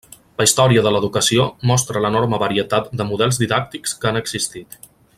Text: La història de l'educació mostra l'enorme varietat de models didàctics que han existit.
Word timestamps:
La 0.41 0.45
història 0.45 0.83
de 0.85 0.93
l'educació 0.95 1.45
mostra 1.73 2.03
l'enorme 2.05 2.41
varietat 2.45 2.91
de 3.03 3.07
models 3.13 3.41
didàctics 3.45 3.95
que 4.03 4.11
han 4.13 4.23
existit. 4.25 4.81